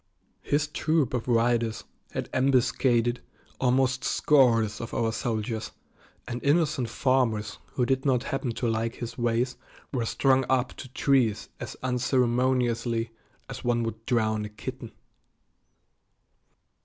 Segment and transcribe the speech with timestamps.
[0.41, 3.21] His troop of riders had ambuscaded
[3.59, 5.69] almost scores of our soldiers,
[6.27, 9.57] and innocent farmers who did not happen to like his ways
[9.93, 13.11] were strung up to trees as unceremoniously
[13.47, 14.91] as one would drown a kitten.